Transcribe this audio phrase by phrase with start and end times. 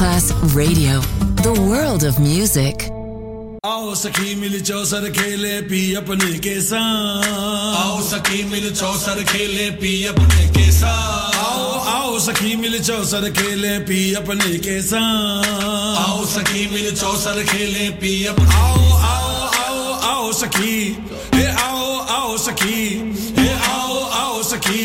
[0.00, 1.00] Masterclass Radio,
[1.44, 2.88] the world of music.
[3.66, 7.24] आओ सखी मिल चौसर खेले पी अपने के साथ
[7.76, 13.78] आओ सखी मिल चौसर खेले पी अपने के साथ आओ आओ सखी मिल चौसर खेले
[13.88, 15.44] पी अपने के साथ
[16.08, 18.80] आओ सखी मिल चौसर खेले पी अपने आओ
[19.12, 20.76] आओ आओ आओ सखी
[21.34, 21.84] हे आओ
[22.16, 22.80] आओ सखी
[23.40, 24.84] हे आओ आओ सखी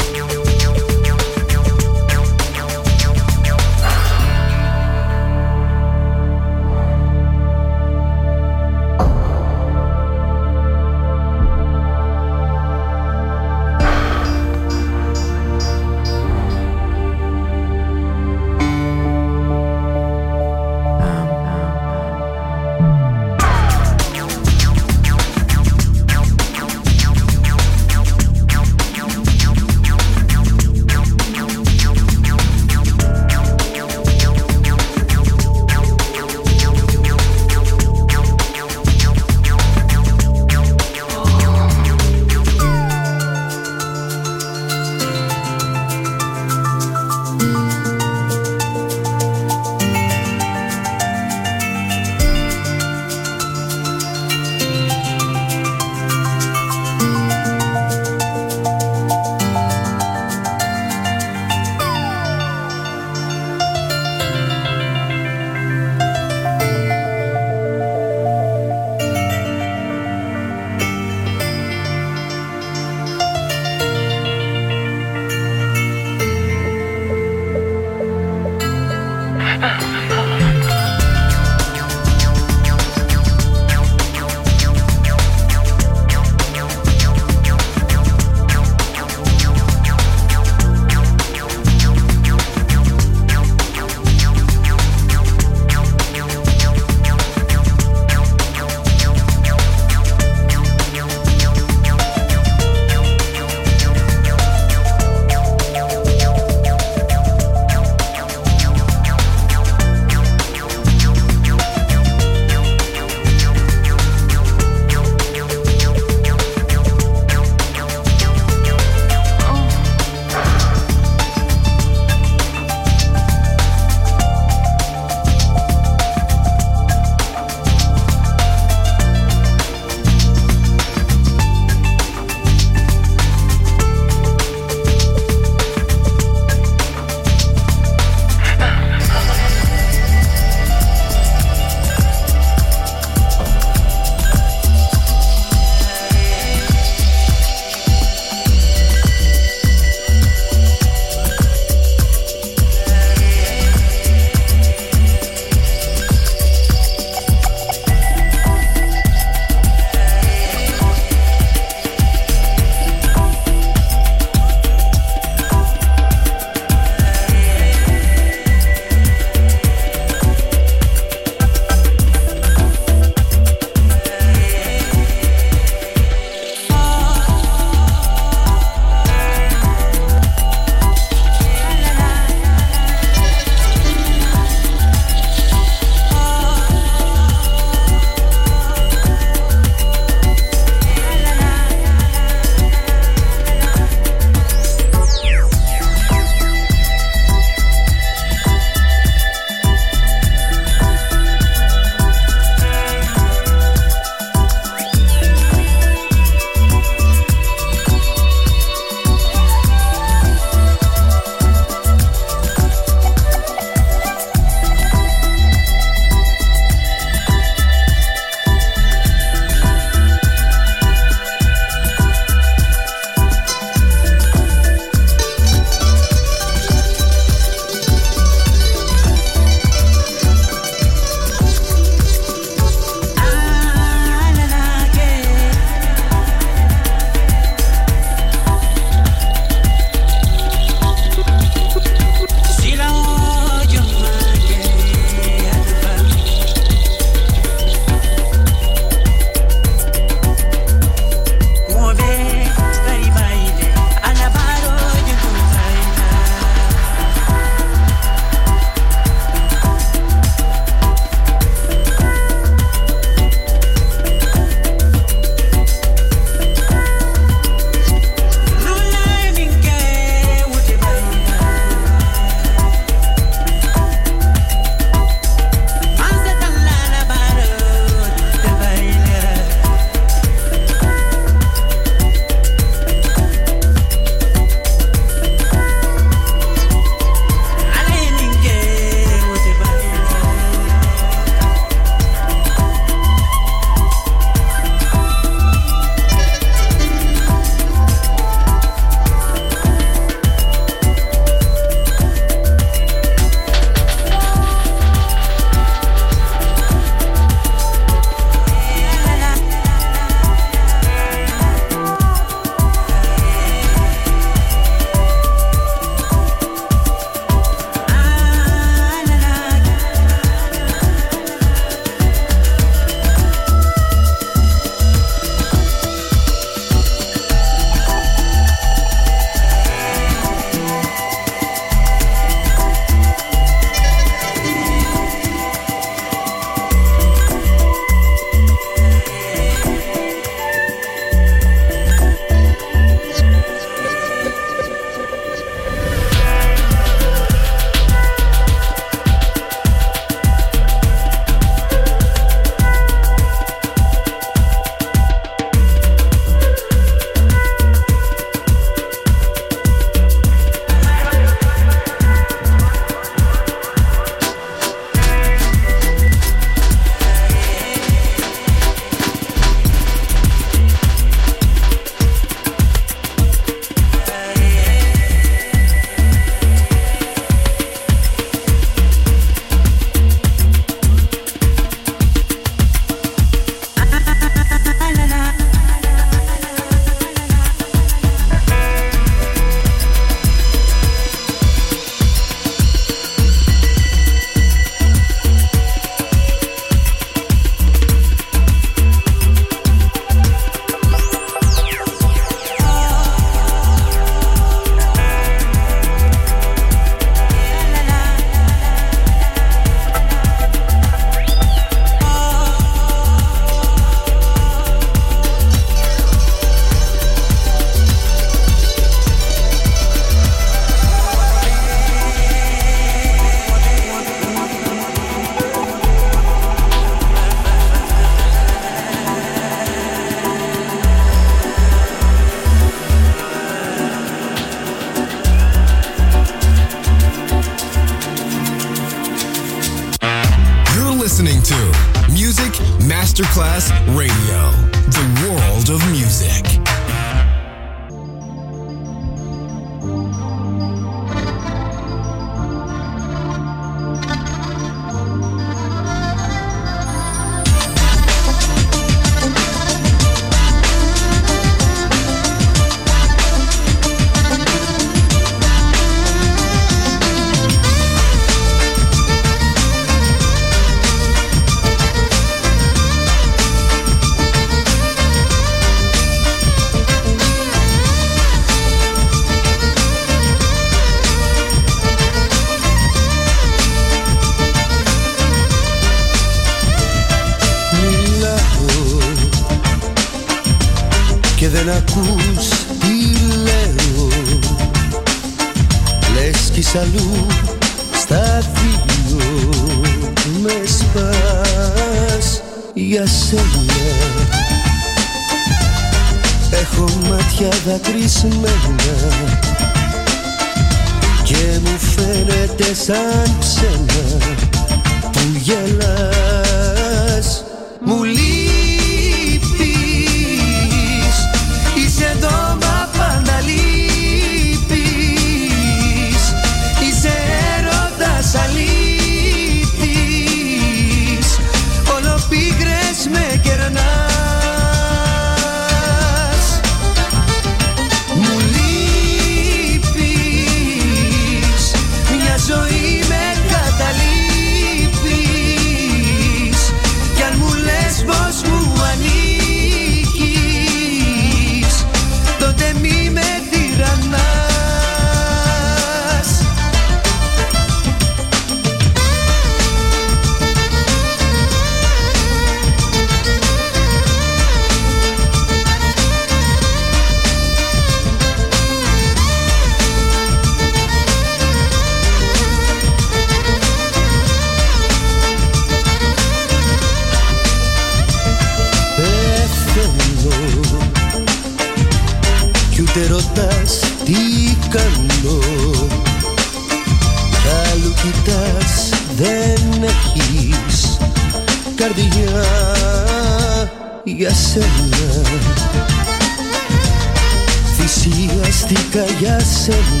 [599.61, 600.00] seguro.